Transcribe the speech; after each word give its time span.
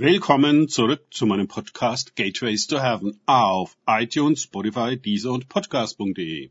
Willkommen 0.00 0.68
zurück 0.68 1.08
zu 1.10 1.26
meinem 1.26 1.48
Podcast 1.48 2.14
Gateways 2.14 2.68
to 2.68 2.80
Heaven 2.80 3.18
auf 3.26 3.76
iTunes, 3.88 4.44
Spotify, 4.44 4.96
Deezer 4.96 5.32
und 5.32 5.48
Podcast.de. 5.48 6.50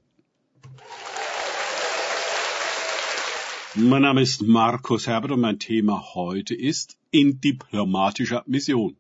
Mein 3.76 4.02
Name 4.02 4.22
ist 4.22 4.42
Markus 4.42 5.08
Herbert 5.08 5.32
und 5.32 5.40
mein 5.40 5.60
Thema 5.60 6.14
heute 6.14 6.56
ist 6.56 6.98
in 7.12 7.40
diplomatischer 7.40 8.44
Mission. 8.48 8.98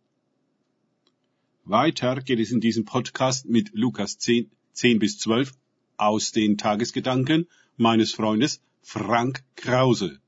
Weiter 1.66 2.22
geht 2.22 2.40
es 2.40 2.52
in 2.52 2.62
diesem 2.62 2.86
Podcast 2.86 3.50
mit 3.50 3.72
Lukas 3.74 4.18
10, 4.18 4.50
10 4.72 5.00
bis 5.00 5.20
12 5.20 5.52
aus 5.98 6.32
den 6.32 6.58
Tagesgedanken 6.58 7.50
meines 7.76 8.14
Freundes 8.14 8.62
Frank 8.82 9.44
Krause. 9.58 10.22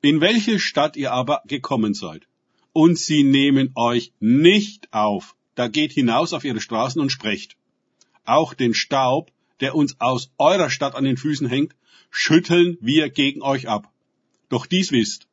In 0.00 0.20
welche 0.20 0.60
Stadt 0.60 0.96
ihr 0.96 1.12
aber 1.12 1.42
gekommen 1.46 1.92
seid, 1.92 2.28
und 2.72 2.98
sie 2.98 3.24
nehmen 3.24 3.72
euch 3.74 4.12
nicht 4.20 4.92
auf, 4.92 5.34
da 5.56 5.66
geht 5.66 5.92
hinaus 5.92 6.32
auf 6.32 6.44
ihre 6.44 6.60
Straßen 6.60 7.00
und 7.00 7.10
sprecht. 7.10 7.56
Auch 8.24 8.54
den 8.54 8.74
Staub, 8.74 9.32
der 9.58 9.74
uns 9.74 10.00
aus 10.00 10.30
eurer 10.38 10.70
Stadt 10.70 10.94
an 10.94 11.02
den 11.02 11.16
Füßen 11.16 11.48
hängt, 11.48 11.74
schütteln 12.10 12.78
wir 12.80 13.10
gegen 13.10 13.42
euch 13.42 13.68
ab. 13.68 13.92
Doch 14.48 14.66
dies 14.66 14.92
wisst, 14.92 15.26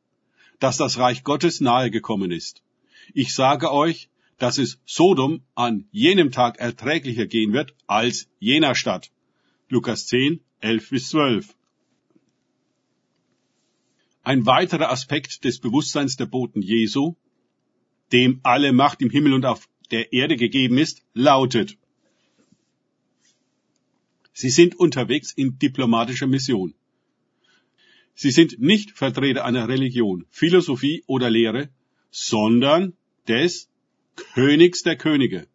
dass 0.59 0.77
das 0.77 0.97
Reich 0.97 1.23
Gottes 1.23 1.61
nahe 1.61 1.91
gekommen 1.91 2.31
ist. 2.31 2.63
Ich 3.13 3.35
sage 3.35 3.71
euch, 3.71 4.09
dass 4.39 4.57
es 4.57 4.79
Sodom 4.85 5.43
an 5.53 5.87
jenem 5.91 6.31
Tag 6.31 6.57
erträglicher 6.57 7.27
gehen 7.27 7.53
wird 7.53 7.75
als 7.85 8.27
jener 8.39 8.73
Stadt. 8.73 9.11
Lukas 9.69 10.07
10, 10.07 10.41
11 10.61 10.89
bis 10.89 11.09
12. 11.09 11.54
Ein 14.25 14.47
weiterer 14.47 14.89
Aspekt 14.89 15.43
des 15.45 15.59
Bewusstseins 15.59 16.17
der 16.17 16.25
Boten 16.25 16.63
Jesu, 16.63 17.13
dem 18.11 18.39
alle 18.41 18.73
Macht 18.73 19.03
im 19.03 19.11
Himmel 19.11 19.33
und 19.33 19.45
auf 19.45 19.69
der 19.91 20.13
Erde 20.13 20.35
gegeben 20.35 20.79
ist, 20.79 21.03
lautet, 21.13 21.77
Sie 24.33 24.49
sind 24.49 24.73
unterwegs 24.75 25.31
in 25.31 25.59
diplomatischer 25.59 26.25
Mission. 26.25 26.73
Sie 28.15 28.31
sind 28.31 28.59
nicht 28.59 28.97
Vertreter 28.97 29.45
einer 29.45 29.67
Religion, 29.67 30.25
Philosophie 30.31 31.03
oder 31.05 31.29
Lehre, 31.29 31.69
sondern 32.09 32.93
des 33.27 33.69
Königs 34.15 34.81
der 34.81 34.95
Könige. 34.95 35.47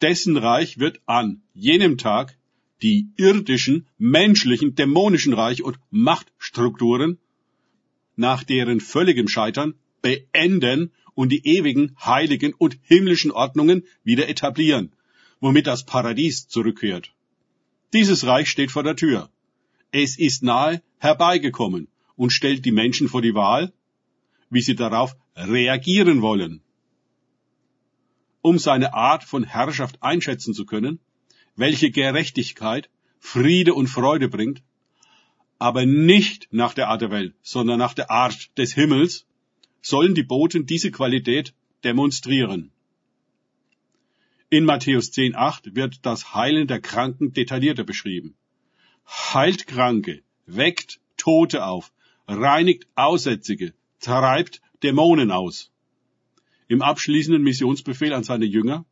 Dessen 0.00 0.36
Reich 0.36 0.78
wird 0.80 1.00
an 1.06 1.42
jenem 1.54 1.98
Tag 1.98 2.36
die 2.82 3.06
irdischen, 3.16 3.86
menschlichen, 3.96 4.74
dämonischen 4.74 5.34
Reich 5.34 5.62
und 5.62 5.78
Machtstrukturen 5.90 7.18
nach 8.16 8.44
deren 8.44 8.80
völligem 8.80 9.28
Scheitern 9.28 9.74
beenden 10.00 10.92
und 11.14 11.30
die 11.30 11.46
ewigen, 11.46 11.96
heiligen 12.04 12.54
und 12.54 12.78
himmlischen 12.82 13.30
Ordnungen 13.30 13.84
wieder 14.04 14.28
etablieren, 14.28 14.92
womit 15.40 15.66
das 15.66 15.84
Paradies 15.84 16.48
zurückkehrt. 16.48 17.12
Dieses 17.92 18.26
Reich 18.26 18.48
steht 18.48 18.70
vor 18.70 18.82
der 18.82 18.96
Tür. 18.96 19.30
Es 19.90 20.18
ist 20.18 20.42
nahe 20.42 20.82
herbeigekommen 20.98 21.88
und 22.16 22.30
stellt 22.30 22.64
die 22.64 22.72
Menschen 22.72 23.08
vor 23.08 23.22
die 23.22 23.34
Wahl, 23.34 23.72
wie 24.48 24.62
sie 24.62 24.74
darauf 24.74 25.16
reagieren 25.36 26.22
wollen. 26.22 26.62
Um 28.40 28.58
seine 28.58 28.94
Art 28.94 29.24
von 29.24 29.44
Herrschaft 29.44 30.02
einschätzen 30.02 30.54
zu 30.54 30.64
können, 30.66 30.98
welche 31.56 31.90
Gerechtigkeit, 31.90 32.88
Friede 33.18 33.74
und 33.74 33.88
Freude 33.88 34.28
bringt, 34.28 34.62
aber 35.62 35.86
nicht 35.86 36.48
nach 36.50 36.74
der 36.74 36.88
Art 36.88 37.02
der 37.02 37.12
Welt, 37.12 37.34
sondern 37.40 37.78
nach 37.78 37.94
der 37.94 38.10
Art 38.10 38.50
des 38.58 38.74
Himmels, 38.74 39.26
sollen 39.80 40.16
die 40.16 40.24
Boten 40.24 40.66
diese 40.66 40.90
Qualität 40.90 41.54
demonstrieren. 41.84 42.72
In 44.50 44.64
Matthäus 44.64 45.12
10.8 45.12 45.76
wird 45.76 46.04
das 46.04 46.34
Heilen 46.34 46.66
der 46.66 46.80
Kranken 46.80 47.32
detaillierter 47.32 47.84
beschrieben. 47.84 48.34
Heilt 49.06 49.68
Kranke, 49.68 50.22
weckt 50.46 50.98
Tote 51.16 51.64
auf, 51.64 51.92
reinigt 52.26 52.88
Aussätzige, 52.96 53.72
treibt 54.00 54.60
Dämonen 54.82 55.30
aus. 55.30 55.70
Im 56.66 56.82
abschließenden 56.82 57.42
Missionsbefehl 57.42 58.12
an 58.12 58.24
seine 58.24 58.46
Jünger 58.46 58.84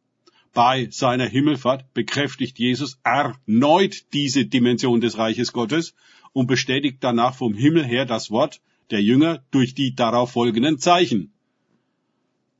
bei 0.53 0.89
seiner 0.91 1.27
Himmelfahrt 1.27 1.95
bekräftigt 1.95 2.59
Jesus 2.59 2.99
erneut 3.03 4.13
diese 4.13 4.47
Dimension 4.47 5.01
des 5.01 5.17
Reiches 5.17 5.53
Gottes 5.53 5.95
und 6.33 6.47
bestätigt 6.47 6.99
danach 7.01 7.35
vom 7.35 7.55
Himmel 7.55 7.85
her 7.85 8.07
das 8.07 8.31
Wort 8.31 8.61
der 8.91 9.03
Jünger 9.03 9.45
durch 9.51 9.75
die 9.75 9.95
darauf 9.95 10.33
folgenden 10.33 10.79
Zeichen. 10.79 11.33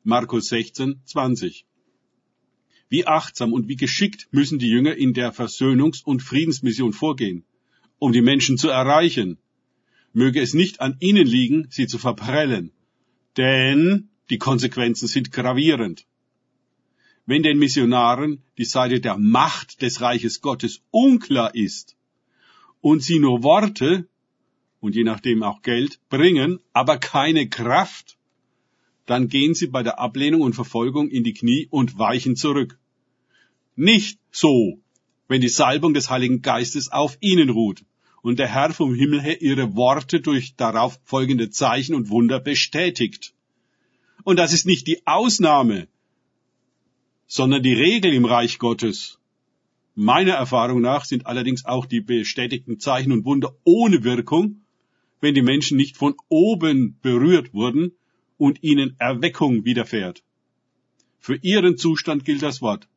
Markus 0.03 0.49
16, 0.49 1.01
20. 1.05 1.67
Wie 2.89 3.07
achtsam 3.07 3.53
und 3.53 3.69
wie 3.69 3.77
geschickt 3.77 4.29
müssen 4.33 4.59
die 4.59 4.69
Jünger 4.69 4.97
in 4.97 5.15
der 5.15 5.33
Versöhnungs- 5.33 6.03
und 6.05 6.23
Friedensmission 6.23 6.93
vorgehen, 6.93 7.45
um 7.99 8.13
die 8.13 8.23
Menschen 8.23 8.59
zu 8.59 8.69
erreichen. 8.69 9.39
Möge 10.13 10.41
es 10.41 10.55
nicht 10.55 10.81
an 10.81 10.97
ihnen 10.99 11.27
liegen, 11.27 11.69
sie 11.71 11.87
zu 11.87 11.99
verprellen, 11.99 12.73
denn 13.37 14.09
die 14.29 14.39
Konsequenzen 14.39 15.07
sind 15.07 15.31
gravierend. 15.31 16.07
Wenn 17.27 17.45
den 17.45 17.59
Missionaren 17.59 18.43
die 18.59 18.65
Seite 18.65 19.01
der 19.01 19.17
Macht 19.19 19.83
des 19.83 20.01
Reiches 20.01 20.41
Gottes 20.41 20.83
unklar 20.91 21.55
ist, 21.55 21.97
und 22.81 23.03
sie 23.03 23.19
nur 23.19 23.43
Worte 23.43 24.09
und 24.81 24.95
je 24.95 25.05
nachdem 25.05 25.43
auch 25.43 25.63
Geld 25.63 26.01
bringen, 26.09 26.59
aber 26.73 26.99
keine 26.99 27.49
Kraft, 27.49 28.17
dann 29.07 29.29
gehen 29.29 29.55
sie 29.55 29.67
bei 29.67 29.83
der 29.83 29.99
Ablehnung 29.99 30.41
und 30.41 30.55
Verfolgung 30.55 31.09
in 31.11 31.25
die 31.25 31.35
Knie 31.35 31.67
und 31.71 31.99
weichen 31.99 32.37
zurück. 32.37 32.79
Nicht 33.77 34.19
so, 34.31 34.81
wenn 35.29 35.41
die 35.41 35.49
Salbung 35.49 35.95
des 35.95 36.11
Heiligen 36.11 36.43
Geistes 36.43 36.91
auf 36.91 37.17
ihnen 37.21 37.51
ruht 37.51 37.85
und 38.23 38.39
der 38.39 38.49
Herr 38.49 38.73
vom 38.73 38.95
Himmel 38.95 39.23
her 39.23 39.41
ihre 39.41 39.77
Worte 39.77 40.21
durch 40.21 40.57
darauf 40.57 40.99
folgende 41.05 41.51
Zeichen 41.51 41.95
und 41.95 42.09
Wunder 42.11 42.41
bestätigt. 42.41 43.35
Und 44.25 44.39
das 44.39 44.53
ist 44.53 44.67
nicht 44.67 44.87
die 44.87 45.07
Ausnahme, 45.07 45.89
sondern 47.27 47.63
die 47.63 47.75
Regel 47.75 48.13
im 48.13 48.25
Reich 48.25 48.59
Gottes. 48.59 49.20
Meiner 50.03 50.33
Erfahrung 50.33 50.81
nach 50.81 51.05
sind 51.05 51.27
allerdings 51.27 51.67
auch 51.67 51.85
die 51.85 52.01
bestätigten 52.01 52.81
Zeichen 52.81 53.13
und 53.13 53.27
Wunder 53.27 53.55
ohne 53.65 54.03
Wirkung, 54.03 54.63
wenn 55.21 55.35
die 55.35 55.43
Menschen 55.43 55.77
nicht 55.77 55.99
von 55.99 56.15
oben 56.31 56.99
berührt 57.03 57.53
wurden 57.53 57.93
und 58.39 58.63
ihnen 58.63 58.97
Erweckung 58.99 59.67
widerfährt. 59.67 60.23
Für 61.19 61.37
ihren 61.43 61.77
Zustand 61.77 62.25
gilt 62.25 62.41
das 62.41 62.63
Wort. 62.63 62.89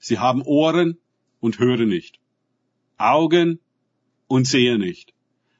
Sie 0.00 0.18
haben 0.18 0.42
Ohren 0.42 0.98
und 1.38 1.60
hören 1.60 1.88
nicht, 1.88 2.18
Augen 2.98 3.60
und 4.26 4.48
sehen 4.48 4.80
nicht, 4.80 5.14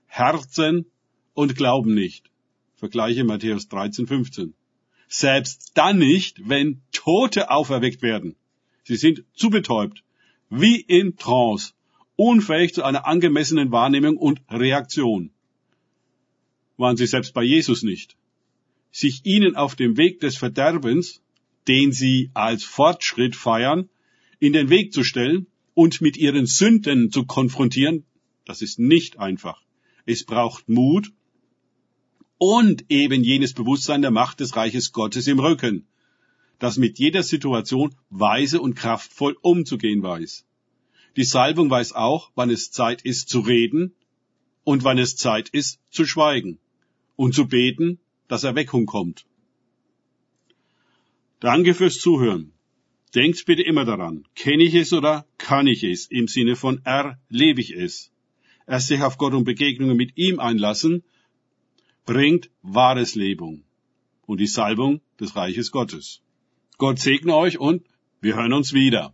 Herzen 0.08 0.86
und 1.32 1.54
glauben 1.54 1.94
nicht. 1.94 2.28
Vergleiche 2.74 3.22
Matthäus 3.22 3.68
13, 3.68 4.08
15. 4.08 4.54
Selbst 5.06 5.70
dann 5.74 6.00
nicht, 6.00 6.48
wenn 6.48 6.82
Tote 6.90 7.52
auferweckt 7.52 8.02
werden. 8.02 8.34
Sie 8.82 8.96
sind 8.96 9.22
zu 9.32 9.48
betäubt, 9.48 10.02
wie 10.54 10.78
in 10.82 11.16
Trance, 11.16 11.72
unfähig 12.14 12.74
zu 12.74 12.82
einer 12.84 13.06
angemessenen 13.06 13.72
Wahrnehmung 13.72 14.18
und 14.18 14.42
Reaktion. 14.50 15.30
Waren 16.76 16.98
sie 16.98 17.06
selbst 17.06 17.32
bei 17.32 17.42
Jesus 17.42 17.82
nicht. 17.82 18.16
Sich 18.90 19.24
ihnen 19.24 19.56
auf 19.56 19.76
dem 19.76 19.96
Weg 19.96 20.20
des 20.20 20.36
Verderbens, 20.36 21.22
den 21.68 21.92
sie 21.92 22.30
als 22.34 22.64
Fortschritt 22.64 23.34
feiern, 23.34 23.88
in 24.40 24.52
den 24.52 24.68
Weg 24.68 24.92
zu 24.92 25.04
stellen 25.04 25.46
und 25.72 26.02
mit 26.02 26.18
ihren 26.18 26.44
Sünden 26.44 27.10
zu 27.10 27.24
konfrontieren, 27.24 28.04
das 28.44 28.60
ist 28.60 28.78
nicht 28.78 29.18
einfach. 29.18 29.62
Es 30.04 30.26
braucht 30.26 30.68
Mut 30.68 31.12
und 32.36 32.84
eben 32.90 33.24
jenes 33.24 33.54
Bewusstsein 33.54 34.02
der 34.02 34.10
Macht 34.10 34.40
des 34.40 34.54
Reiches 34.54 34.92
Gottes 34.92 35.28
im 35.28 35.38
Rücken 35.38 35.86
das 36.62 36.76
mit 36.76 37.00
jeder 37.00 37.24
Situation 37.24 37.92
weise 38.08 38.60
und 38.60 38.76
kraftvoll 38.76 39.36
umzugehen 39.42 40.00
weiß. 40.00 40.46
Die 41.16 41.24
Salbung 41.24 41.68
weiß 41.70 41.92
auch, 41.92 42.30
wann 42.34 42.50
es 42.50 42.70
Zeit 42.70 43.02
ist 43.02 43.28
zu 43.28 43.40
reden 43.40 43.94
und 44.64 44.84
wann 44.84 44.98
es 44.98 45.16
Zeit 45.16 45.48
ist 45.50 45.80
zu 45.90 46.06
schweigen 46.06 46.58
und 47.16 47.34
zu 47.34 47.46
beten, 47.48 47.98
dass 48.28 48.44
Erweckung 48.44 48.86
kommt. 48.86 49.26
Danke 51.40 51.74
fürs 51.74 51.98
Zuhören. 51.98 52.52
Denkt 53.14 53.44
bitte 53.44 53.62
immer 53.62 53.84
daran, 53.84 54.26
kenne 54.34 54.62
ich 54.64 54.74
es 54.74 54.92
oder 54.92 55.26
kann 55.36 55.66
ich 55.66 55.84
es 55.84 56.06
im 56.06 56.28
Sinne 56.28 56.56
von 56.56 56.80
erlebe 56.84 57.60
ich 57.60 57.72
es. 57.72 58.10
Erst 58.66 58.88
sich 58.88 59.02
auf 59.02 59.18
Gott 59.18 59.34
und 59.34 59.44
Begegnungen 59.44 59.96
mit 59.96 60.16
ihm 60.16 60.40
einlassen, 60.40 61.02
bringt 62.06 62.48
wahres 62.62 63.14
Lebung 63.14 63.64
und 64.24 64.40
die 64.40 64.46
Salbung 64.46 65.02
des 65.20 65.36
Reiches 65.36 65.70
Gottes. 65.72 66.22
Gott 66.78 67.00
segne 67.00 67.36
euch 67.36 67.58
und 67.58 67.84
wir 68.20 68.36
hören 68.36 68.54
uns 68.54 68.72
wieder. 68.72 69.12